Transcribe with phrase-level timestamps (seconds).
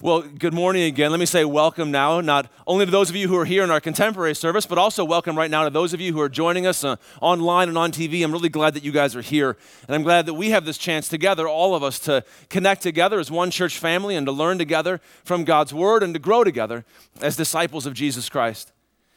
[0.00, 1.12] Well, good morning again.
[1.12, 3.70] Let me say welcome now, not only to those of you who are here in
[3.70, 6.66] our contemporary service, but also welcome right now to those of you who are joining
[6.66, 8.24] us uh, online and on TV.
[8.24, 9.56] I'm really glad that you guys are here.
[9.86, 13.20] And I'm glad that we have this chance together, all of us, to connect together
[13.20, 16.84] as one church family and to learn together from God's Word and to grow together
[17.22, 18.72] as disciples of Jesus Christ.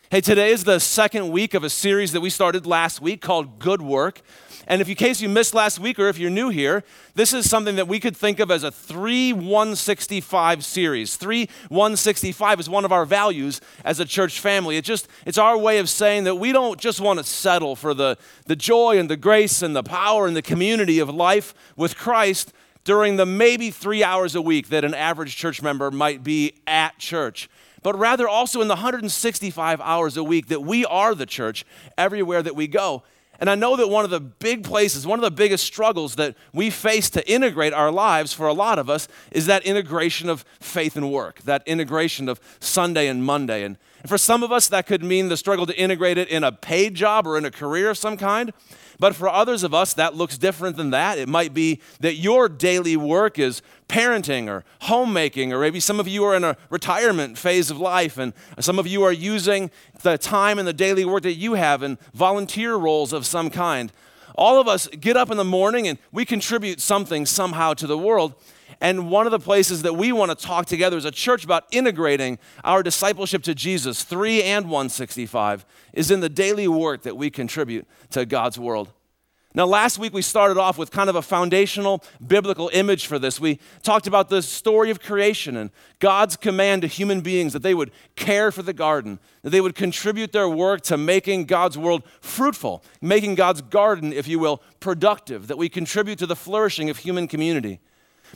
[0.09, 3.59] Hey, today is the second week of a series that we started last week called
[3.59, 4.21] Good Work.
[4.65, 6.85] And if in case you missed last week or if you're new here,
[7.15, 11.17] this is something that we could think of as a 3 165 series.
[11.17, 14.77] 3 165 is one of our values as a church family.
[14.77, 17.93] It just it's our way of saying that we don't just want to settle for
[17.93, 21.97] the, the joy and the grace and the power and the community of life with
[21.97, 22.53] Christ
[22.85, 26.97] during the maybe three hours a week that an average church member might be at
[26.97, 27.49] church
[27.87, 31.63] but rather also in the 165 hours a week that we are the church
[31.97, 33.01] everywhere that we go.
[33.39, 36.35] And I know that one of the big places, one of the biggest struggles that
[36.51, 40.43] we face to integrate our lives for a lot of us is that integration of
[40.59, 43.63] faith and work, that integration of Sunday and Monday.
[43.63, 46.51] And for some of us, that could mean the struggle to integrate it in a
[46.51, 48.53] paid job or in a career of some kind.
[48.99, 51.19] But for others of us, that looks different than that.
[51.19, 56.07] It might be that your daily work is parenting or homemaking, or maybe some of
[56.07, 59.69] you are in a retirement phase of life, and some of you are using
[60.01, 63.91] the time and the daily work that you have in volunteer roles of some kind.
[64.35, 67.97] All of us get up in the morning and we contribute something somehow to the
[67.97, 68.35] world.
[68.79, 71.65] And one of the places that we want to talk together as a church about
[71.71, 77.29] integrating our discipleship to Jesus, 3 and 165, is in the daily work that we
[77.29, 78.91] contribute to God's world.
[79.57, 83.39] Now, last week we started off with kind of a foundational biblical image for this.
[83.39, 87.73] We talked about the story of creation and God's command to human beings that they
[87.73, 92.03] would care for the garden, that they would contribute their work to making God's world
[92.21, 96.97] fruitful, making God's garden, if you will, productive, that we contribute to the flourishing of
[96.97, 97.79] human community.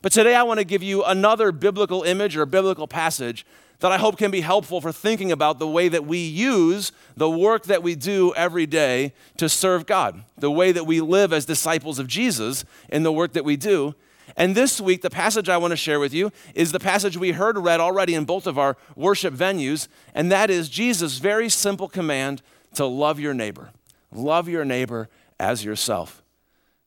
[0.01, 3.45] But today I want to give you another biblical image or biblical passage
[3.79, 7.29] that I hope can be helpful for thinking about the way that we use the
[7.29, 11.45] work that we do every day to serve God, the way that we live as
[11.45, 13.95] disciples of Jesus in the work that we do.
[14.37, 17.31] And this week, the passage I want to share with you is the passage we
[17.31, 21.89] heard read already in both of our worship venues, and that is Jesus' very simple
[21.89, 22.41] command
[22.75, 23.71] to love your neighbor.
[24.11, 25.09] Love your neighbor
[25.39, 26.21] as yourself.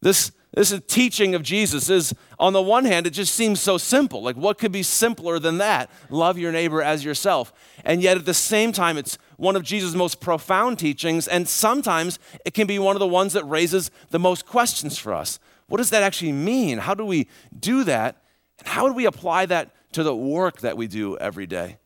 [0.01, 3.77] This this is teaching of Jesus is, on the one hand, it just seems so
[3.77, 4.23] simple.
[4.23, 5.91] Like, what could be simpler than that?
[6.11, 7.53] Love your neighbor as yourself.
[7.85, 11.27] And yet, at the same time, it's one of Jesus' most profound teachings.
[11.27, 15.13] And sometimes it can be one of the ones that raises the most questions for
[15.13, 15.41] us.
[15.67, 16.79] What does that actually mean?
[16.79, 17.29] How do we
[17.59, 18.23] do that?
[18.61, 21.79] And how do we apply that to the work that we do every day?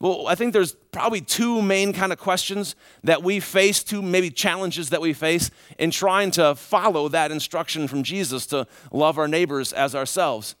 [0.00, 2.74] Well, I think there's probably two main kind of questions
[3.04, 7.88] that we face, two maybe challenges that we face in trying to follow that instruction
[7.88, 10.56] from Jesus to love our neighbors as ourselves.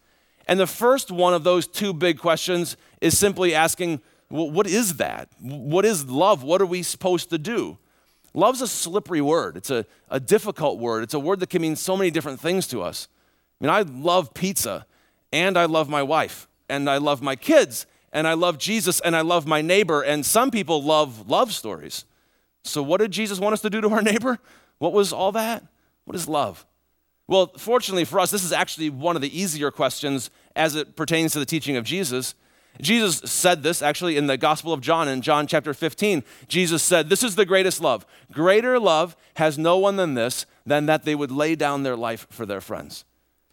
[0.46, 4.00] And the first one of those two big questions is simply asking,
[4.30, 5.28] well, what is that?
[5.40, 6.42] What is love?
[6.42, 7.78] What are we supposed to do?
[8.34, 9.56] Love's a slippery word.
[9.56, 11.02] It's a, a difficult word.
[11.04, 13.08] It's a word that can mean so many different things to us.
[13.60, 14.86] I mean, I love pizza,
[15.32, 19.14] and I love my wife, and I love my kids, and I love Jesus and
[19.14, 20.00] I love my neighbor.
[20.00, 22.04] And some people love love stories.
[22.62, 24.38] So, what did Jesus want us to do to our neighbor?
[24.78, 25.64] What was all that?
[26.04, 26.64] What is love?
[27.26, 31.32] Well, fortunately for us, this is actually one of the easier questions as it pertains
[31.32, 32.34] to the teaching of Jesus.
[32.80, 36.22] Jesus said this actually in the Gospel of John, in John chapter 15.
[36.48, 38.04] Jesus said, This is the greatest love.
[38.32, 42.26] Greater love has no one than this, than that they would lay down their life
[42.30, 43.04] for their friends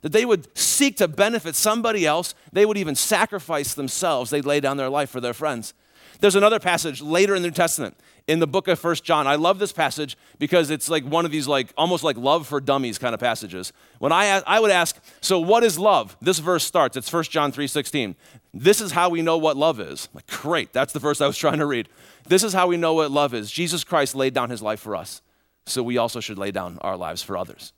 [0.01, 2.33] that they would seek to benefit somebody else.
[2.51, 4.29] They would even sacrifice themselves.
[4.29, 5.73] They'd lay down their life for their friends.
[6.19, 7.97] There's another passage later in the New Testament
[8.27, 9.25] in the book of First John.
[9.25, 12.61] I love this passage because it's like one of these like almost like love for
[12.61, 13.73] dummies kind of passages.
[13.99, 16.15] When I I would ask, so what is love?
[16.21, 16.95] This verse starts.
[16.95, 18.15] It's First John 3:16.
[18.53, 20.09] This is how we know what love is.
[20.13, 21.89] Like great, that's the verse I was trying to read.
[22.27, 23.49] This is how we know what love is.
[23.49, 25.21] Jesus Christ laid down his life for us.
[25.65, 27.73] So we also should lay down our lives for others.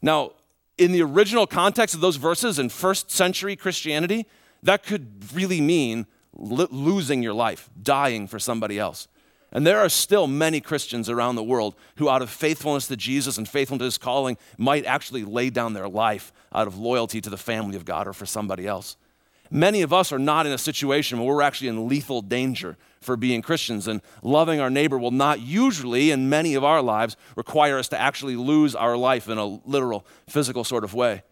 [0.00, 0.32] Now,
[0.82, 4.26] in the original context of those verses in first century Christianity,
[4.62, 6.06] that could really mean
[6.36, 9.08] lo- losing your life, dying for somebody else.
[9.52, 13.36] And there are still many Christians around the world who, out of faithfulness to Jesus
[13.36, 17.30] and faithfulness to his calling, might actually lay down their life out of loyalty to
[17.30, 18.96] the family of God or for somebody else.
[19.50, 23.16] Many of us are not in a situation where we're actually in lethal danger for
[23.16, 23.88] being Christians.
[23.88, 28.00] And loving our neighbor will not usually, in many of our lives, require us to
[28.00, 31.22] actually lose our life in a literal, physical sort of way.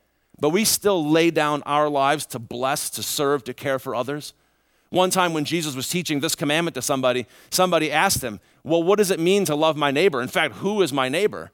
[0.40, 4.32] But we still lay down our lives to bless, to serve, to care for others.
[4.88, 8.96] One time when Jesus was teaching this commandment to somebody, somebody asked him, Well, what
[8.99, 10.20] does it mean to love my neighbor?
[10.20, 11.52] In fact, who is my neighbor?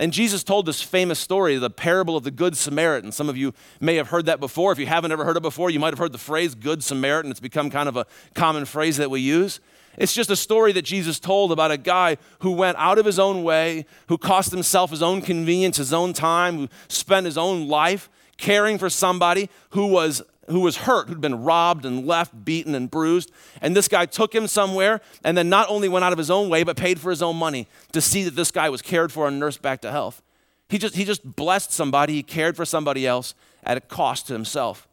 [0.00, 3.12] And Jesus told this famous story, the parable of the Good Samaritan.
[3.12, 4.72] Some of you may have heard that before.
[4.72, 7.30] If you haven't ever heard it before, you might have heard the phrase Good Samaritan.
[7.30, 9.60] It's become kind of a common phrase that we use.
[9.98, 13.18] It's just a story that Jesus told about a guy who went out of his
[13.18, 17.68] own way, who cost himself his own convenience, his own time, who spent his own
[17.68, 18.08] life
[18.38, 22.90] caring for somebody who was who was hurt, who'd been robbed and left, beaten and
[22.90, 23.30] bruised.
[23.60, 26.48] And this guy took him somewhere and then not only went out of his own
[26.48, 29.28] way, but paid for his own money to see that this guy was cared for
[29.28, 30.22] and nursed back to health.
[30.68, 34.32] He just, he just blessed somebody, he cared for somebody else at a cost to
[34.32, 34.86] himself.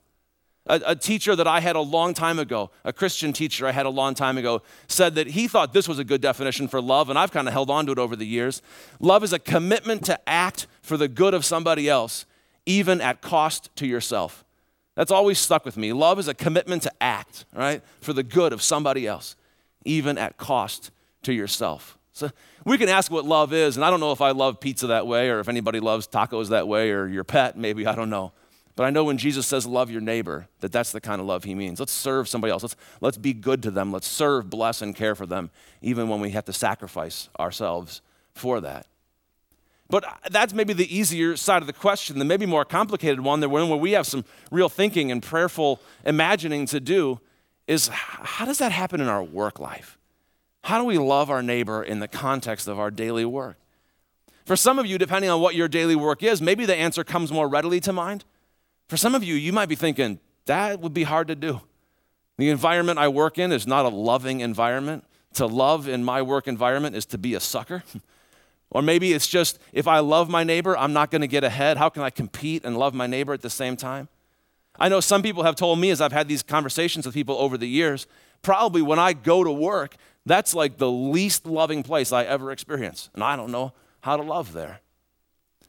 [0.65, 3.85] A, a, teacher that I had a long time ago, a Christian teacher I had
[3.85, 7.09] a long time ago, said that he thought this was a good definition for love,
[7.09, 8.61] and I've kind of held on to it over the years.
[8.99, 12.25] Love is a commitment to act for the good of somebody else,
[12.65, 14.43] even at cost to yourself.
[14.97, 15.93] That's always stuck with me.
[15.93, 19.35] Love is a commitment to act, right, for the good of somebody else,
[19.85, 20.89] even at cost
[21.21, 21.99] to yourself.
[22.13, 22.31] So
[22.65, 25.05] we can ask what love is, and I don't know if I love pizza that
[25.05, 28.31] way or if anybody loves tacos that way or your pet, maybe, I don't know.
[28.75, 31.43] But I know when Jesus says love your neighbor, that that's the kind of love
[31.43, 31.79] he means.
[31.79, 32.63] Let's serve somebody else.
[32.63, 33.91] Let's, let's be good to them.
[33.91, 35.51] Let's serve, bless, and care for them,
[35.83, 38.01] even when we have to sacrifice ourselves
[38.33, 38.87] for that.
[39.89, 42.19] But that's maybe the easier side of the question.
[42.19, 45.79] The maybe more complicated one, the one where we have some real thinking and prayerful
[46.05, 47.19] imagining to do,
[47.67, 49.97] is how does that happen in our work life?
[50.63, 53.57] How do we love our neighbor in the context of our daily work?
[54.45, 57.31] For some of you, depending on what your daily work is, maybe the answer comes
[57.31, 58.25] more readily to mind.
[58.87, 61.61] For some of you, you might be thinking, that would be hard to do.
[62.37, 65.05] The environment I work in is not a loving environment.
[65.33, 67.83] To love in my work environment is to be a sucker.
[68.69, 71.77] Or maybe it's just if I love my neighbor, I'm not going to get ahead.
[71.77, 74.09] How can I compete and love my neighbor at the same time?
[74.79, 77.57] I know some people have told me as I've had these conversations with people over
[77.57, 78.07] the years,
[78.41, 83.09] probably when I go to work, that's like the least loving place I ever experience.
[83.13, 84.81] And I don't know how to love there.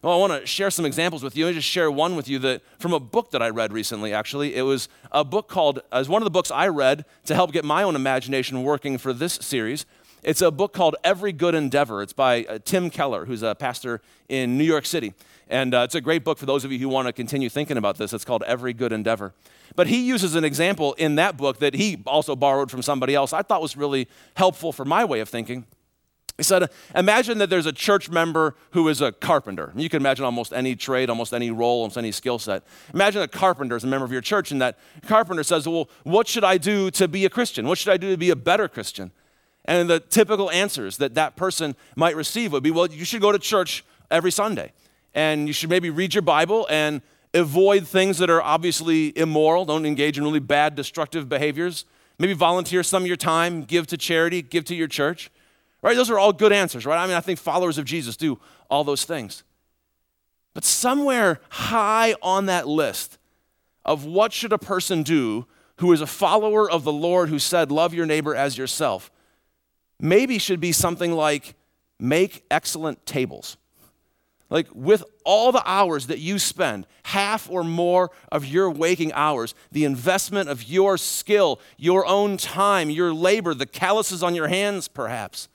[0.02, 1.48] Well, I want to share some examples with you.
[1.48, 4.54] I just share one with you that from a book that I read recently, actually.
[4.54, 7.64] It was a book called, as one of the books I read to help get
[7.64, 9.86] my own imagination working for this series.
[10.22, 12.02] It's a book called Every Good Endeavor.
[12.02, 15.14] It's by uh, Tim Keller, who's a pastor in New York City.
[15.48, 17.76] And uh, it's a great book for those of you who want to continue thinking
[17.76, 18.12] about this.
[18.12, 19.32] It's called Every Good Endeavor.
[19.76, 23.32] But he uses an example in that book that he also borrowed from somebody else
[23.32, 25.66] I thought was really helpful for my way of thinking.
[26.36, 29.72] He said, Imagine that there's a church member who is a carpenter.
[29.76, 32.64] You can imagine almost any trade, almost any role, almost any skill set.
[32.92, 36.26] Imagine a carpenter is a member of your church, and that carpenter says, Well, what
[36.26, 37.68] should I do to be a Christian?
[37.68, 39.12] What should I do to be a better Christian?
[39.68, 43.30] And the typical answers that that person might receive would be, well, you should go
[43.30, 44.72] to church every Sunday.
[45.14, 47.02] And you should maybe read your Bible and
[47.34, 49.66] avoid things that are obviously immoral.
[49.66, 51.84] Don't engage in really bad, destructive behaviors.
[52.18, 55.30] Maybe volunteer some of your time, give to charity, give to your church.
[55.82, 55.94] Right?
[55.94, 56.98] Those are all good answers, right?
[56.98, 59.44] I mean, I think followers of Jesus do all those things.
[60.54, 63.18] But somewhere high on that list
[63.84, 67.70] of what should a person do who is a follower of the Lord who said,
[67.70, 69.10] Love your neighbor as yourself,
[70.00, 71.54] maybe should be something like
[71.98, 73.56] make excellent tables.
[74.50, 79.54] Like, with all the hours that you spend, half or more of your waking hours,
[79.70, 84.88] the investment of your skill, your own time, your labor, the calluses on your hands,
[84.88, 85.48] perhaps,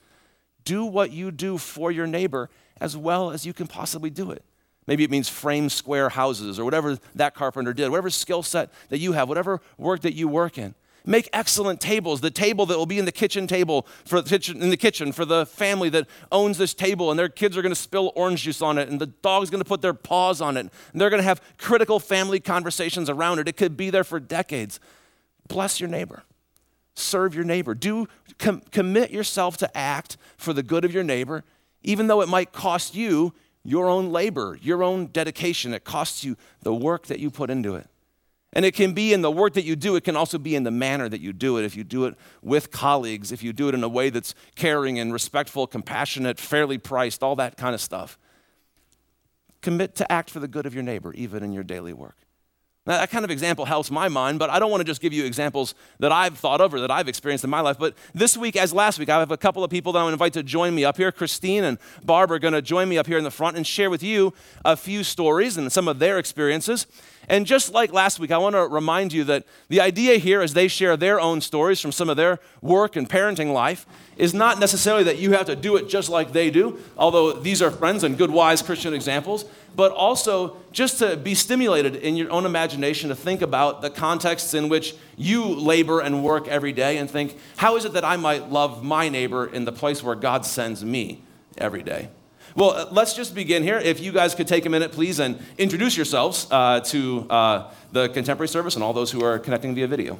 [0.63, 4.44] do what you do for your neighbor as well as you can possibly do it.
[4.86, 9.00] Maybe it means frame square houses or whatever that carpenter did, whatever skill set that
[9.00, 10.75] you have, whatever work that you work in.
[11.05, 12.22] Make excellent tables.
[12.22, 15.12] The table that will be in the kitchen table for the kitchen, in the kitchen
[15.12, 18.43] for the family that owns this table, and their kids are going to spill orange
[18.43, 21.10] juice on it, and the dog's going to put their paws on it, and they're
[21.10, 23.50] going to have critical family conversations around it.
[23.50, 24.79] It could be there for decades.
[25.48, 26.24] Bless your neighbor.
[26.95, 27.75] Serve your neighbor.
[27.75, 28.07] Do
[28.38, 31.43] com- commit yourself to act for the good of your neighbor,
[31.81, 33.33] even though it might cost you
[33.65, 35.74] your own labor, your own dedication.
[35.74, 37.88] It costs you the work that you put into it.
[38.53, 40.63] And it can be in the work that you do, it can also be in
[40.63, 41.65] the manner that you do it.
[41.65, 45.00] If you do it with colleagues, if you do it in a way that's caring
[45.00, 48.17] and respectful, compassionate, fairly priced, all that kind of stuff.
[49.62, 52.17] Commit to act for the good of your neighbor, even in your daily work.
[52.86, 55.13] Now, that kind of example helps my mind, but I don't want to just give
[55.13, 57.80] you examples that I've thought of or that I've experienced in my life.
[57.80, 60.34] But this week, as last week, I have a couple of people that to invite
[60.34, 61.10] to join me up here.
[61.10, 63.90] Christine and Barb are going to join me up here in the front and share
[63.90, 64.34] with you
[64.66, 66.86] a few stories and some of their experiences.
[67.30, 70.54] And just like last week, I want to remind you that the idea here, as
[70.54, 73.86] they share their own stories from some of their work and parenting life,
[74.18, 77.62] is not necessarily that you have to do it just like they do, although these
[77.62, 82.32] are friends and good, wise Christian examples, but also just to be stimulated in your
[82.32, 86.98] own imagination to think about the contexts in which you labor and work every day
[86.98, 90.15] and think, how is it that I might love my neighbor in the place where
[90.15, 91.22] God sends me
[91.58, 92.10] every day?
[92.56, 93.77] Well, uh, let's just begin here.
[93.77, 98.10] If you guys could take a minute, please, and introduce yourselves uh, to uh, the
[98.10, 100.20] contemporary service and all those who are connecting via video.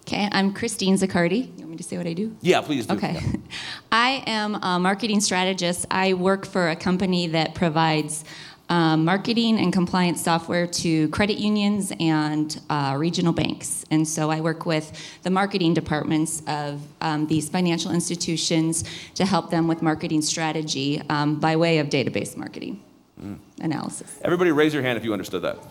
[0.00, 1.46] Okay, I'm Christine Zaccardi.
[1.56, 2.36] You want me to say what I do?
[2.42, 2.94] Yeah, please do.
[2.94, 3.14] Okay.
[3.14, 3.36] Yeah.
[3.92, 5.86] I am a marketing strategist.
[5.90, 8.24] I work for a company that provides
[8.68, 13.84] um, marketing and compliance software to credit unions and uh, regional banks.
[13.90, 14.92] And so I work with
[15.22, 21.38] the marketing departments of um, these financial institutions to help them with marketing strategy um,
[21.38, 22.80] by way of database marketing
[23.20, 23.38] mm.
[23.60, 24.18] analysis.
[24.22, 25.56] Everybody raise your hand if you understood that.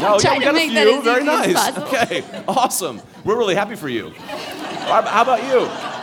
[0.00, 1.02] no, yeah, we got a few.
[1.02, 1.78] Very nice.
[1.78, 3.00] Okay, awesome.
[3.24, 4.10] We're really happy for you.
[4.10, 5.97] How about you?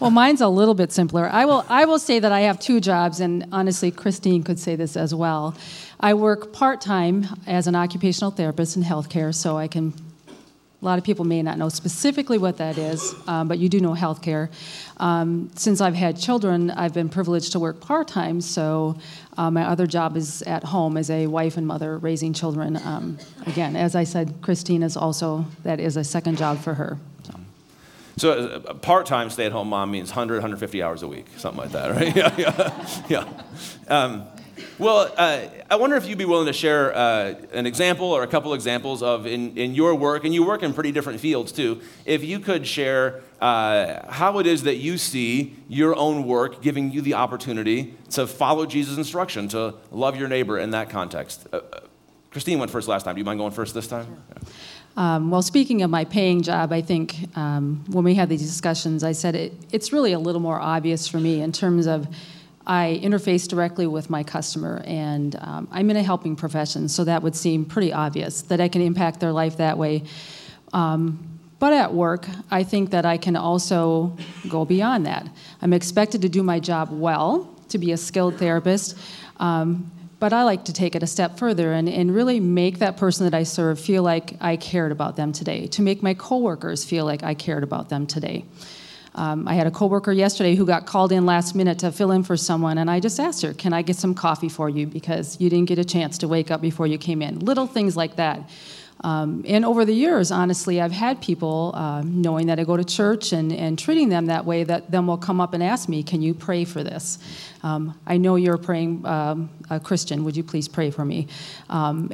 [0.00, 1.28] Well, mine's a little bit simpler.
[1.30, 4.74] I will, I will say that I have two jobs, and honestly, Christine could say
[4.74, 5.54] this as well.
[6.00, 9.92] I work part time as an occupational therapist in healthcare, so I can.
[10.80, 13.78] A lot of people may not know specifically what that is, um, but you do
[13.80, 14.48] know healthcare.
[14.96, 18.98] Um, since I've had children, I've been privileged to work part time, so
[19.36, 22.78] uh, my other job is at home as a wife and mother raising children.
[22.78, 26.96] Um, again, as I said, Christine is also, that is a second job for her.
[28.20, 31.90] So uh, a part-time stay-at-home mom means 100, 150 hours a week, something like that,
[31.90, 32.14] right?
[32.36, 33.42] yeah, yeah, yeah.
[33.88, 34.26] Um,
[34.78, 38.26] well, uh, I wonder if you'd be willing to share uh, an example or a
[38.26, 41.80] couple examples of in, in your work, and you work in pretty different fields too.
[42.04, 46.92] If you could share uh, how it is that you see your own work giving
[46.92, 51.46] you the opportunity to follow Jesus' instruction, to love your neighbor in that context.
[51.54, 51.80] Uh, uh,
[52.30, 53.14] Christine went first last time.
[53.14, 54.04] Do you mind going first this time?
[54.04, 54.18] Sure.
[54.42, 54.48] Yeah.
[54.96, 59.04] Um, well, speaking of my paying job, I think um, when we had these discussions,
[59.04, 62.08] I said it, it's really a little more obvious for me in terms of
[62.66, 67.22] I interface directly with my customer, and um, I'm in a helping profession, so that
[67.22, 70.04] would seem pretty obvious that I can impact their life that way.
[70.72, 71.18] Um,
[71.58, 74.16] but at work, I think that I can also
[74.48, 75.28] go beyond that.
[75.62, 78.96] I'm expected to do my job well, to be a skilled therapist.
[79.38, 82.96] Um, but I like to take it a step further and, and really make that
[82.98, 86.84] person that I serve feel like I cared about them today, to make my coworkers
[86.84, 88.44] feel like I cared about them today.
[89.14, 92.22] Um, I had a coworker yesterday who got called in last minute to fill in
[92.22, 95.40] for someone, and I just asked her, "Can I get some coffee for you because
[95.40, 98.16] you didn't get a chance to wake up before you came in?" Little things like
[98.16, 98.48] that.
[99.02, 102.84] Um, and over the years, honestly, I've had people, uh, knowing that I go to
[102.84, 106.02] church and, and treating them that way, that then will come up and ask me,
[106.02, 107.18] Can you pray for this?
[107.62, 110.24] Um, I know you're praying, um, a Christian.
[110.24, 111.28] Would you please pray for me?
[111.70, 112.12] Um,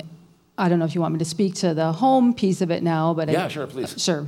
[0.59, 2.83] I don't know if you want me to speak to the home piece of it
[2.83, 3.95] now, but yeah, I, sure, please.
[3.95, 4.26] Uh, sure.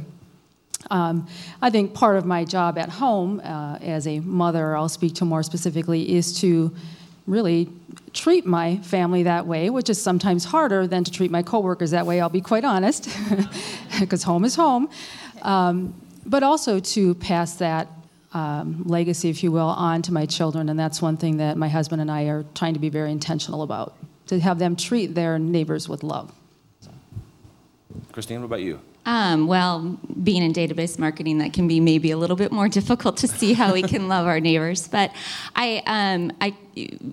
[0.91, 1.27] Um,
[1.61, 5.25] I think part of my job at home uh, as a mother, I'll speak to
[5.25, 6.75] more specifically, is to
[7.29, 7.69] really
[8.13, 12.07] treat my family that way, which is sometimes harder than to treat my coworkers that
[12.07, 13.09] way, I'll be quite honest,
[14.01, 14.89] because home is home.
[15.43, 15.95] Um,
[16.25, 17.89] but also to pass that
[18.33, 20.69] um, legacy, if you will, on to my children.
[20.69, 23.63] And that's one thing that my husband and I are trying to be very intentional
[23.63, 23.95] about
[24.27, 26.33] to have them treat their neighbors with love.
[28.13, 28.81] Christine, what about you?
[29.09, 33.17] Um, well, being in database marketing, that can be maybe a little bit more difficult
[33.19, 34.87] to see how we can love our neighbors.
[34.87, 35.13] But
[35.57, 36.55] I, um, I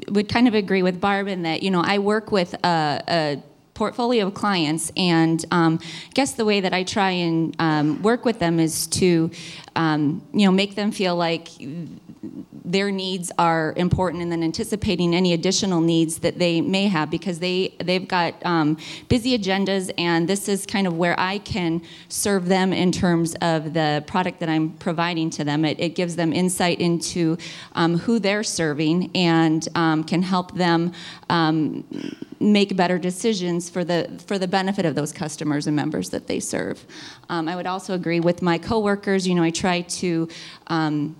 [0.09, 3.43] would kind of agree with Barb in that, you know, I work with a, a
[3.75, 5.79] portfolio of clients, and um,
[6.13, 9.31] guess the way that I try and um, work with them is to,
[9.77, 11.47] um, you know, make them feel like
[12.65, 17.39] their needs are important and then anticipating any additional needs that they may have because
[17.39, 18.77] they they've got um,
[19.09, 23.73] busy agendas and this is kind of where I can serve them in terms of
[23.73, 25.65] the product that I'm providing to them.
[25.65, 27.37] It, it gives them insight into
[27.73, 30.91] um, who they're serving and um, can help them
[31.29, 31.83] um,
[32.39, 36.39] make better decisions for the for the benefit of those customers and members that they
[36.39, 36.85] serve.
[37.29, 39.27] Um, I would also agree with my coworkers.
[39.27, 40.27] You know I try to
[40.67, 41.15] um,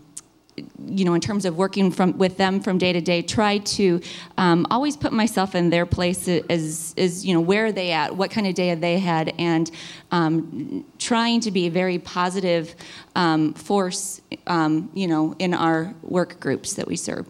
[0.88, 4.00] you know, in terms of working from with them from day to day, try to
[4.38, 8.16] um, always put myself in their place as, as you know, where are they at,
[8.16, 9.70] what kind of day have they had, and
[10.12, 12.76] um, trying to be a very positive
[13.16, 17.28] um, force, um, you know, in our work groups that we serve.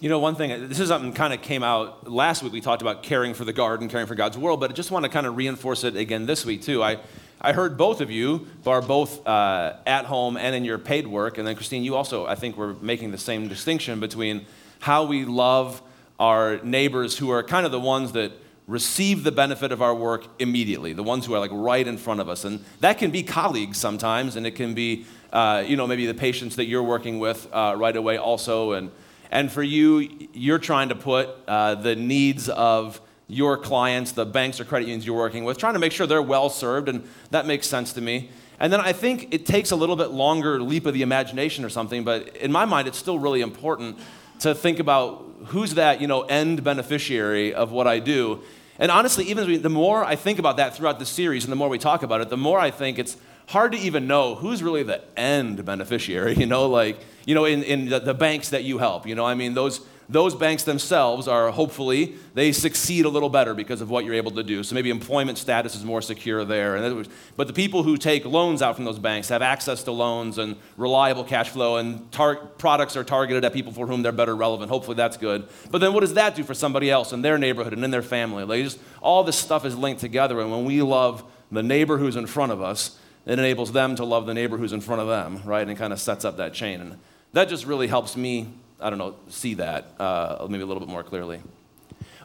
[0.00, 2.52] You know, one thing, this is something kind of came out last week.
[2.52, 5.04] We talked about caring for the garden, caring for God's world, but I just want
[5.04, 6.82] to kind of reinforce it again this week, too.
[6.82, 7.00] I,
[7.42, 11.38] I heard both of you are both uh, at home and in your paid work.
[11.38, 14.44] And then, Christine, you also, I think, were making the same distinction between
[14.80, 15.82] how we love
[16.18, 18.32] our neighbors who are kind of the ones that
[18.66, 22.20] receive the benefit of our work immediately, the ones who are like right in front
[22.20, 22.44] of us.
[22.44, 26.14] And that can be colleagues sometimes, and it can be, uh, you know, maybe the
[26.14, 28.72] patients that you're working with uh, right away also.
[28.72, 28.90] And,
[29.30, 34.60] and for you, you're trying to put uh, the needs of your clients, the banks
[34.60, 37.46] or credit unions you're working with, trying to make sure they're well served, and that
[37.46, 38.30] makes sense to me.
[38.58, 41.70] And then I think it takes a little bit longer leap of the imagination or
[41.70, 43.98] something, but in my mind, it's still really important
[44.40, 48.42] to think about who's that, you know, end beneficiary of what I do.
[48.78, 51.68] And honestly, even the more I think about that throughout the series and the more
[51.68, 54.82] we talk about it, the more I think it's hard to even know who's really
[54.82, 58.78] the end beneficiary, you know, like, you know, in, in the, the banks that you
[58.78, 59.80] help, you know, I mean, those,
[60.10, 64.32] those banks themselves are hopefully they succeed a little better because of what you're able
[64.32, 64.64] to do.
[64.64, 67.04] So maybe employment status is more secure there.
[67.36, 70.56] But the people who take loans out from those banks have access to loans and
[70.76, 74.68] reliable cash flow and tar- products are targeted at people for whom they're better relevant.
[74.70, 75.48] Hopefully that's good.
[75.70, 78.02] But then what does that do for somebody else in their neighborhood and in their
[78.02, 78.42] family?
[78.42, 82.16] Like just all this stuff is linked together and when we love the neighbor who's
[82.16, 85.06] in front of us it enables them to love the neighbor who's in front of
[85.06, 86.80] them right and kind of sets up that chain.
[86.80, 86.98] And
[87.32, 88.48] that just really helps me
[88.82, 91.40] I don't know, see that uh, maybe a little bit more clearly.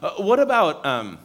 [0.02, 1.18] Uh, what about, um,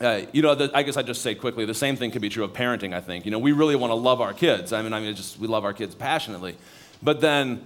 [0.00, 2.28] uh, you know, the, I guess I just say quickly, the same thing could be
[2.28, 3.24] true of parenting, I think.
[3.24, 4.72] You know, we really want to love our kids.
[4.72, 6.56] I mean, I mean, just we love our kids passionately.
[7.02, 7.62] But then,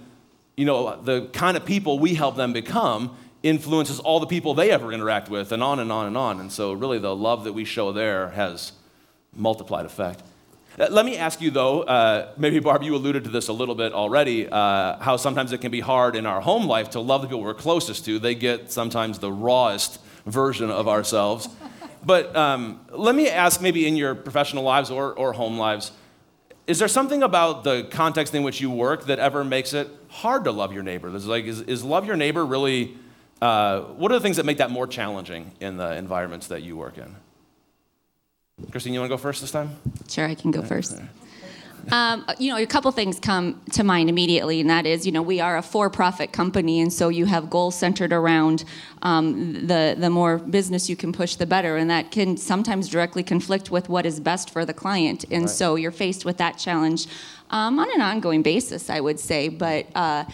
[0.55, 4.71] you know, the kind of people we help them become influences all the people they
[4.71, 6.39] ever interact with, and on and on and on.
[6.39, 8.73] And so, really, the love that we show there has
[9.33, 10.21] multiplied effect.
[10.79, 13.73] Uh, let me ask you, though, uh, maybe Barb, you alluded to this a little
[13.73, 17.23] bit already, uh, how sometimes it can be hard in our home life to love
[17.23, 18.19] the people we're closest to.
[18.19, 21.49] They get sometimes the rawest version of ourselves.
[22.05, 25.91] But um, let me ask, maybe in your professional lives or, or home lives,
[26.67, 30.43] is there something about the context in which you work that ever makes it hard
[30.43, 31.13] to love your neighbor?
[31.15, 32.95] Is, like, is, is love your neighbor really,
[33.41, 36.77] uh, what are the things that make that more challenging in the environments that you
[36.77, 37.15] work in?
[38.71, 39.69] Christine, you want to go first this time?
[40.09, 40.99] Sure, I can go first.
[41.89, 45.21] Um, you know, a couple things come to mind immediately, and that is, you know,
[45.21, 48.65] we are a for-profit company, and so you have goals centered around
[49.03, 53.23] um, the the more business you can push, the better, and that can sometimes directly
[53.23, 55.49] conflict with what is best for the client, and right.
[55.49, 57.07] so you're faced with that challenge
[57.51, 59.47] um, on an ongoing basis, I would say.
[59.47, 60.25] But uh,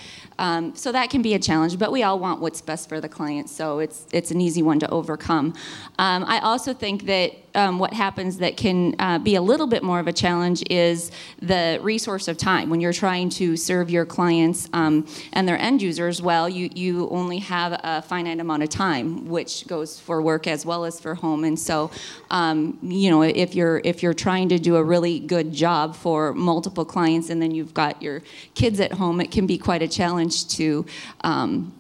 [0.44, 1.80] um, so that can be a challenge.
[1.80, 4.78] But we all want what's best for the client, so it's it's an easy one
[4.80, 5.54] to overcome.
[5.98, 9.84] Um, I also think that um, what happens that can uh, be a little bit
[9.84, 14.06] more of a challenge is the resource of time when you're trying to serve your
[14.06, 16.22] clients um, and their end users.
[16.22, 20.66] Well, you you only have a finite amount of time, which goes for work as
[20.66, 21.90] well as for home, and so
[22.32, 26.34] um, you know if you're if you're trying to do a really good job for
[26.34, 28.22] multiple clients and then you've got your
[28.56, 30.85] kids at home, it can be quite a challenge to
[31.22, 31.74] um,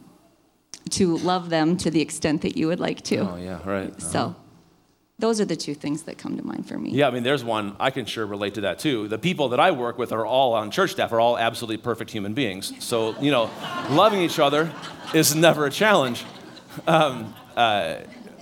[0.91, 3.17] to love them to the extent that you would like to.
[3.19, 3.89] Oh yeah, right.
[3.89, 3.99] Uh-huh.
[3.99, 4.35] So
[5.19, 6.91] those are the two things that come to mind for me.
[6.91, 9.07] Yeah, I mean, there's one I can sure relate to that too.
[9.07, 12.11] The people that I work with are all on church staff are all absolutely perfect
[12.11, 12.73] human beings.
[12.83, 13.49] So you know,
[13.89, 14.71] loving each other
[15.13, 16.23] is never a challenge.
[16.87, 17.97] Um, uh,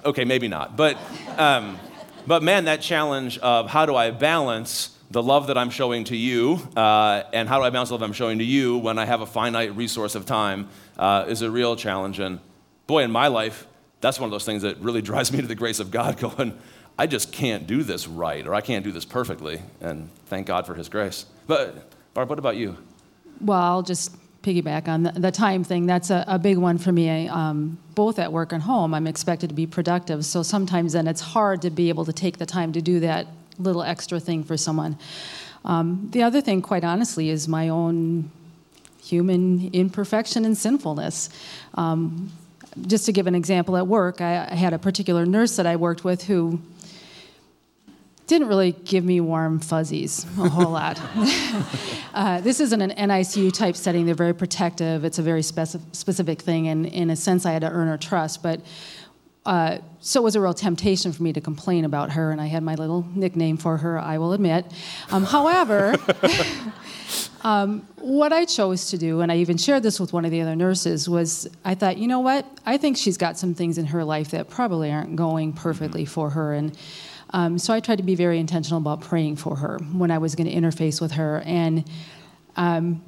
[0.06, 0.97] okay, maybe not, but
[1.38, 1.78] um,
[2.26, 6.15] but man, that challenge of how do I balance the love that I'm showing to
[6.15, 9.06] you, uh, and how do I balance the love I'm showing to you when I
[9.06, 12.19] have a finite resource of time, uh, is a real challenge.
[12.19, 12.39] And
[12.88, 13.67] boy, in my life,
[14.00, 16.58] that's one of those things that really drives me to the grace of God, going,
[16.97, 19.62] I just can't do this right, or I can't do this perfectly.
[19.82, 21.26] And thank God for His grace.
[21.45, 22.78] But, Barb, what about you?
[23.41, 25.88] Well, I'll just piggyback on the, the time thing.
[25.88, 27.28] That's a, a big one for me.
[27.28, 30.26] Um, both at work and home, I'm expected to be productive.
[30.26, 33.28] So sometimes then it's hard to be able to take the time to do that
[33.60, 34.98] little extra thing for someone.
[35.64, 38.32] Um, the other thing, quite honestly, is my own
[39.04, 41.30] human imperfection and sinfulness.
[41.76, 42.32] Um,
[42.88, 45.76] just to give an example at work, I, I, had a particular nurse that I
[45.76, 46.62] worked with who
[48.28, 51.02] didn't really give me warm fuzzies a whole lot.
[52.14, 56.42] uh, this isn't an NICU type setting, they're very protective, it's a very speci- specific
[56.42, 58.42] thing, and in a sense, I had to earn her trust.
[58.42, 58.62] But
[59.46, 62.46] uh, so it was a real temptation for me to complain about her, and I
[62.46, 64.66] had my little nickname for her, I will admit.
[65.10, 65.96] Um, however,
[67.42, 70.42] um, what I chose to do, and I even shared this with one of the
[70.42, 72.46] other nurses, was I thought, you know what?
[72.68, 76.30] I think she's got some things in her life that probably aren't going perfectly for
[76.30, 76.54] her.
[76.54, 76.78] And
[77.32, 80.36] um, so I tried to be very intentional about praying for her when I was
[80.36, 81.42] going to interface with her.
[81.46, 81.90] And
[82.58, 83.02] um,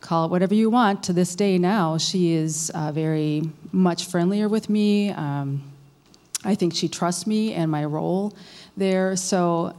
[0.00, 4.48] call it whatever you want, to this day now, she is uh, very much friendlier
[4.48, 5.10] with me.
[5.10, 5.62] Um,
[6.44, 8.34] I think she trusts me and my role
[8.76, 9.16] there.
[9.16, 9.74] So,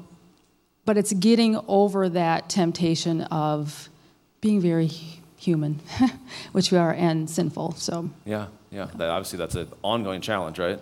[0.85, 3.89] but it's getting over that temptation of
[4.41, 4.87] being very
[5.37, 5.79] human,
[6.51, 7.73] which we are, and sinful.
[7.73, 8.87] So, yeah, yeah.
[8.95, 10.79] That, obviously, that's an ongoing challenge, right?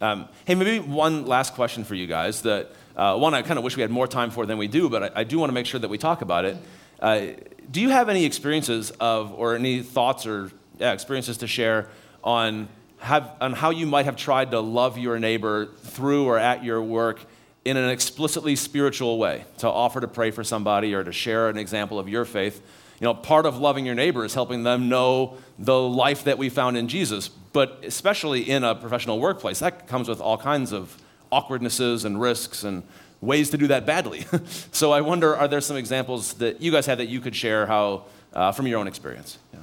[0.00, 2.42] Um, hey, maybe one last question for you guys.
[2.42, 4.90] That uh, one I kind of wish we had more time for than we do,
[4.90, 6.56] but I, I do want to make sure that we talk about it.
[7.02, 7.32] Uh,
[7.68, 11.88] do you have any experiences of, or any thoughts or yeah, experiences to share
[12.22, 16.62] on, have, on how you might have tried to love your neighbor through or at
[16.62, 17.18] your work
[17.64, 21.58] in an explicitly spiritual way, to offer to pray for somebody or to share an
[21.58, 22.62] example of your faith.
[23.00, 26.50] You know, part of loving your neighbor is helping them know the life that we
[26.50, 30.96] found in Jesus, but especially in a professional workplace, that comes with all kinds of
[31.32, 32.84] awkwardnesses and risks and
[33.22, 34.26] ways to do that badly.
[34.72, 37.64] so I wonder, are there some examples that you guys have that you could share
[37.66, 38.04] how,
[38.34, 39.38] uh, from your own experience?
[39.54, 39.60] Yeah.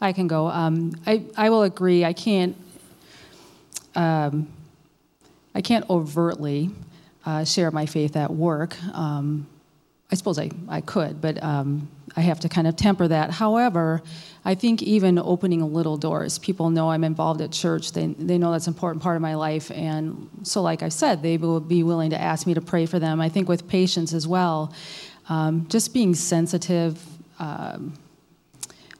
[0.00, 0.46] I can go.
[0.48, 2.04] Um, I, I will agree.
[2.04, 2.56] I can't,
[3.96, 4.46] um,
[5.54, 6.70] I can't overtly
[7.24, 8.76] uh, share my faith at work.
[8.94, 9.46] Um,
[10.12, 13.30] I suppose I, I could, but um, I have to kind of temper that.
[13.30, 14.02] However,
[14.44, 17.92] I think even opening little doors, people know I'm involved at church.
[17.92, 19.70] They, they know that's an important part of my life.
[19.70, 22.98] And so, like I said, they will be willing to ask me to pray for
[22.98, 23.20] them.
[23.20, 24.72] I think with patients as well,
[25.28, 27.02] um, just being sensitive.
[27.38, 27.94] Um,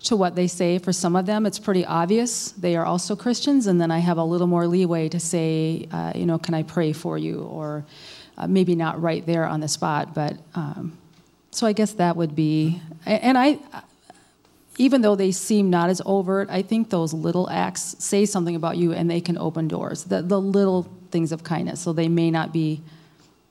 [0.05, 0.79] to what they say.
[0.79, 4.19] For some of them, it's pretty obvious they are also Christians, and then I have
[4.19, 7.41] a little more leeway to say, uh, you know, can I pray for you?
[7.41, 7.85] Or
[8.37, 10.99] uh, maybe not right there on the spot, but um,
[11.55, 13.59] so I guess that would be, and I,
[14.77, 18.77] even though they seem not as overt, I think those little acts say something about
[18.77, 20.05] you and they can open doors.
[20.05, 22.83] The, the little things of kindness, so they may not be,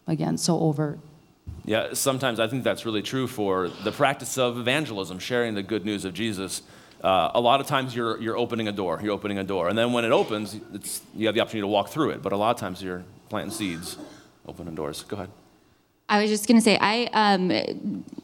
[0.06, 1.00] again, so overt.
[1.66, 5.86] Yeah, sometimes I think that's really true for the practice of evangelism, sharing the good
[5.86, 6.62] news of Jesus.
[7.02, 9.70] Uh, a lot of times you're, you're opening a door, you're opening a door.
[9.70, 10.60] And then when it opens,
[11.16, 12.22] you have the opportunity to walk through it.
[12.22, 13.98] But a lot of times you're planting seeds,
[14.46, 15.04] opening doors.
[15.04, 15.30] Go ahead.
[16.14, 17.50] I was just going to say, I, um,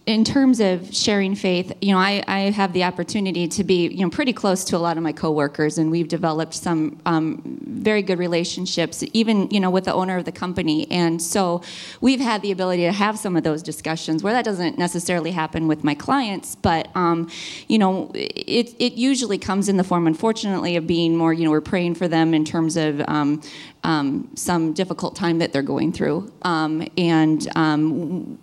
[0.06, 4.04] in terms of sharing faith, you know, I, I have the opportunity to be, you
[4.04, 8.04] know, pretty close to a lot of my coworkers, and we've developed some um, very
[8.04, 10.90] good relationships, even, you know, with the owner of the company.
[10.92, 11.64] And so
[12.00, 15.68] we've had the ability to have some of those discussions where that doesn't necessarily happen
[15.68, 17.28] with my clients, but, um,
[17.68, 21.50] you know, it, it usually comes in the form, unfortunately, of being more, you know,
[21.50, 23.02] we're praying for them in terms of
[23.84, 26.32] um, um, some difficult time that they're going through.
[26.44, 28.40] Um, and um,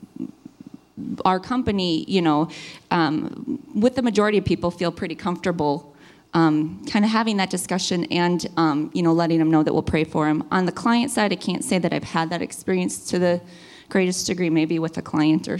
[1.24, 2.48] our company, you know,
[2.90, 5.94] um, with the majority of people, feel pretty comfortable.
[6.34, 9.82] Um, kind of having that discussion and um, you know letting them know that we'll
[9.82, 10.46] pray for them.
[10.50, 13.40] On the client side, I can't say that I've had that experience to the
[13.88, 14.50] greatest degree.
[14.50, 15.58] Maybe with a client or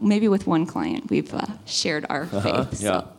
[0.00, 2.82] maybe with one client, we've uh, shared our uh-huh, faith.
[2.82, 3.00] Yeah.
[3.02, 3.15] So.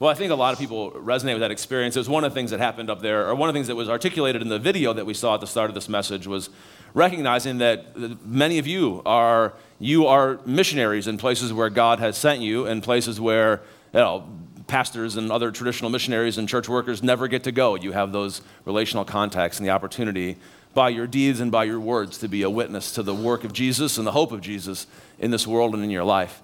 [0.00, 1.96] Well, I think a lot of people resonate with that experience.
[1.96, 3.66] It was one of the things that happened up there, or one of the things
[3.66, 6.26] that was articulated in the video that we saw at the start of this message
[6.26, 6.50] was
[6.94, 12.40] recognizing that many of you are you are missionaries in places where God has sent
[12.40, 13.60] you, and places where
[13.92, 14.28] you know,
[14.68, 17.74] pastors and other traditional missionaries and church workers never get to go.
[17.74, 20.36] You have those relational contacts and the opportunity
[20.74, 23.52] by your deeds and by your words to be a witness to the work of
[23.52, 24.86] Jesus and the hope of Jesus
[25.18, 26.42] in this world and in your life.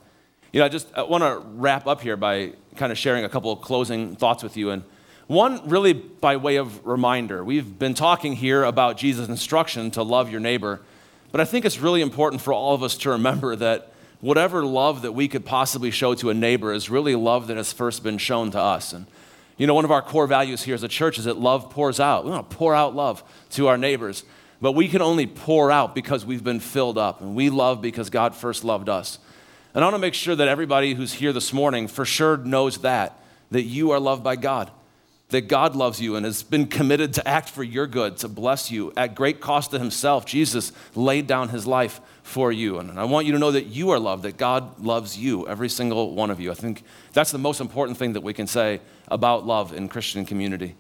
[0.52, 3.52] You know, I just want to wrap up here by kind of sharing a couple
[3.52, 4.70] of closing thoughts with you.
[4.70, 4.82] And
[5.26, 10.30] one, really by way of reminder, we've been talking here about Jesus' instruction to love
[10.30, 10.80] your neighbor,
[11.32, 15.02] but I think it's really important for all of us to remember that whatever love
[15.02, 18.18] that we could possibly show to a neighbor is really love that has first been
[18.18, 18.92] shown to us.
[18.92, 19.06] And
[19.56, 22.00] you know, one of our core values here as a church is that love pours
[22.00, 22.24] out.
[22.24, 24.24] We want to pour out love to our neighbors,
[24.60, 28.10] but we can only pour out because we've been filled up, and we love because
[28.10, 29.18] God first loved us.
[29.74, 32.78] And I want to make sure that everybody who's here this morning for sure knows
[32.78, 33.18] that,
[33.50, 34.70] that you are loved by God,
[35.30, 38.70] that God loves you and has been committed to act for your good, to bless
[38.70, 40.26] you at great cost to himself.
[40.26, 42.78] Jesus laid down his life for you.
[42.78, 45.68] And I want you to know that you are loved, that God loves you, every
[45.68, 46.52] single one of you.
[46.52, 50.24] I think that's the most important thing that we can say about love in Christian
[50.24, 50.76] community.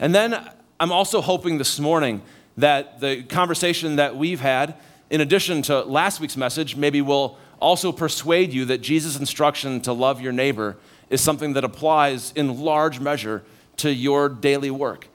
[0.00, 2.22] And then I'm also hoping this morning
[2.56, 4.74] that the conversation that we've had,
[5.10, 9.92] in addition to last week's message, maybe will also persuade you that Jesus' instruction to
[9.92, 10.76] love your neighbor
[11.10, 13.42] is something that applies in large measure
[13.78, 15.08] to your daily work.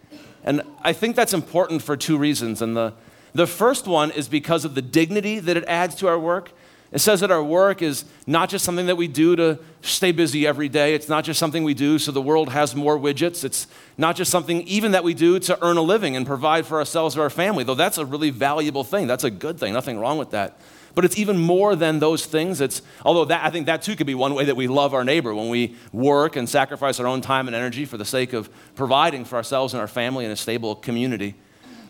[0.43, 2.61] And I think that's important for two reasons.
[2.61, 2.93] And the,
[3.33, 6.51] the first one is because of the dignity that it adds to our work.
[6.91, 10.45] It says that our work is not just something that we do to stay busy
[10.45, 10.93] every day.
[10.93, 13.43] It's not just something we do so the world has more widgets.
[13.43, 16.77] It's not just something even that we do to earn a living and provide for
[16.77, 19.07] ourselves or our family, though that's a really valuable thing.
[19.07, 19.73] That's a good thing.
[19.73, 20.59] Nothing wrong with that.
[20.95, 22.61] But it's even more than those things.
[22.61, 25.03] It's, although that, I think that too could be one way that we love our
[25.03, 28.49] neighbor when we work and sacrifice our own time and energy for the sake of
[28.75, 31.35] providing for ourselves and our family in a stable community.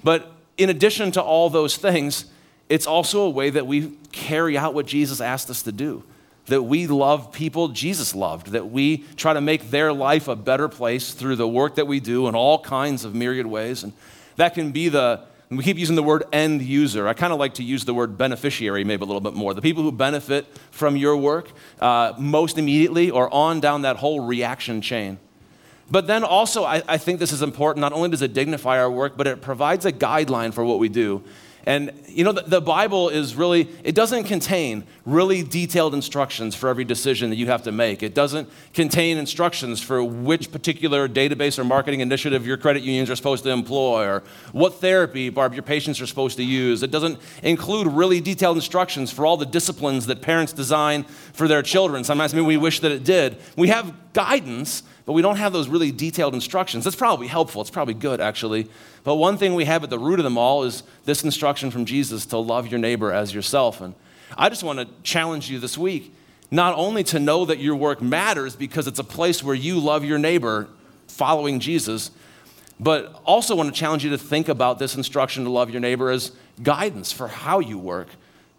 [0.04, 2.26] But in addition to all those things,
[2.68, 6.04] it's also a way that we carry out what Jesus asked us to do.
[6.48, 10.68] That we love people Jesus loved, that we try to make their life a better
[10.68, 13.84] place through the work that we do in all kinds of myriad ways.
[13.84, 13.94] And
[14.36, 17.08] that can be the, we keep using the word end user.
[17.08, 19.54] I kind of like to use the word beneficiary maybe a little bit more.
[19.54, 24.22] The people who benefit from your work uh, most immediately or on down that whole
[24.22, 25.20] reaction chain.
[25.90, 27.82] But then also, I, I think this is important.
[27.82, 30.90] Not only does it dignify our work, but it provides a guideline for what we
[30.90, 31.24] do.
[31.66, 36.70] And you know, the, the, Bible is really, it doesn't contain really detailed instructions for
[36.70, 38.04] every decision that you have to make.
[38.04, 43.16] It doesn't contain instructions for which particular database or marketing initiative your credit unions are
[43.16, 46.84] supposed to employ or what therapy, Barb, your patients are supposed to use.
[46.84, 51.64] It doesn't include really detailed instructions for all the disciplines that parents design for their
[51.64, 52.04] children.
[52.04, 53.38] Sometimes maybe we wish that it did.
[53.58, 56.84] We have guidance, but we don't have those really detailed instructions.
[56.84, 57.62] That's probably helpful.
[57.62, 58.68] It's probably good, actually.
[59.04, 61.86] But one thing we have at the root of them all is this instruction from
[61.86, 63.82] Jesus to love your neighbor as yourself.
[63.82, 63.94] And
[64.38, 66.14] I just want to challenge you this week
[66.52, 70.04] not only to know that your work matters because it's a place where you love
[70.04, 70.70] your neighbor
[71.08, 72.12] following Jesus,
[72.80, 76.10] but also want to challenge you to think about this instruction to love your neighbor
[76.10, 78.08] as guidance for how you work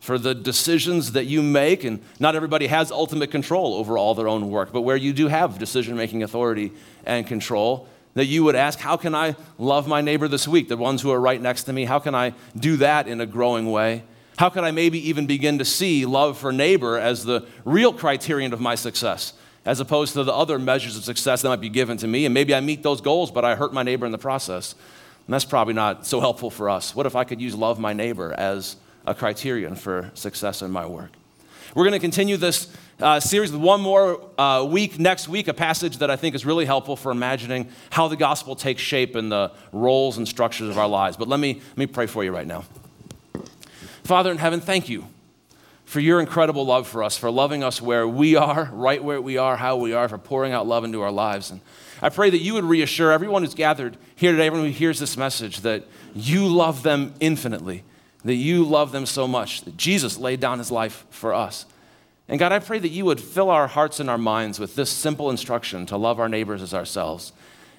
[0.01, 1.85] for the decisions that you make.
[1.85, 5.29] And not everybody has ultimate control over all their own work, but where you do
[5.29, 6.73] have decision making authority
[7.05, 10.77] and control, that you would ask, How can I love my neighbor this week, the
[10.77, 11.85] ones who are right next to me?
[11.85, 14.03] How can I do that in a growing way?
[14.39, 18.53] How can I maybe even begin to see love for neighbor as the real criterion
[18.53, 19.33] of my success,
[19.65, 22.27] as opposed to the other measures of success that might be given to me?
[22.27, 24.75] And maybe I meet those goals, but I hurt my neighbor in the process.
[25.27, 26.95] And that's probably not so helpful for us.
[26.95, 30.87] What if I could use love my neighbor as a criterion for success in my
[30.87, 31.11] work.
[31.75, 35.55] We're going to continue this uh, series with one more uh, week next week, a
[35.55, 39.29] passage that I think is really helpful for imagining how the gospel takes shape in
[39.29, 41.17] the roles and structures of our lives.
[41.17, 42.65] But let me, let me pray for you right now.
[44.05, 45.07] Father in heaven, thank you
[45.85, 49.37] for your incredible love for us, for loving us where we are, right where we
[49.37, 51.51] are, how we are, for pouring out love into our lives.
[51.51, 51.61] And
[52.01, 55.17] I pray that you would reassure everyone who's gathered here today, everyone who hears this
[55.17, 57.85] message, that you love them infinitely
[58.27, 61.65] that you love them so much, that Jesus laid down his life for us.
[62.29, 64.91] And God, I pray that you would fill our hearts and our minds with this
[64.91, 67.33] simple instruction to love our neighbors as ourselves.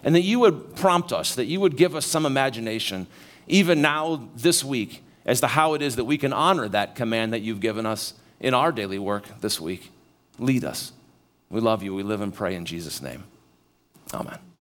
[0.03, 3.07] And that you would prompt us, that you would give us some imagination,
[3.47, 7.33] even now this week, as to how it is that we can honor that command
[7.33, 9.91] that you've given us in our daily work this week.
[10.39, 10.93] Lead us.
[11.49, 11.93] We love you.
[11.93, 13.25] We live and pray in Jesus' name.
[14.13, 14.46] Amen.